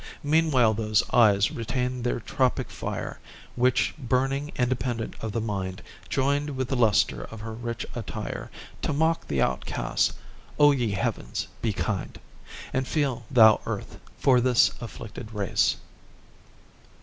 [0.23, 3.19] Meanwhile those eyes retained their tropic fire
[3.55, 8.49] Which burning independent of the mind, Joined with the luster of her rich attire
[8.81, 10.13] To mock the outcast
[10.59, 12.19] O ye heavens, be kind!
[12.73, 15.75] And feel, thou earth, for this afflicted race!"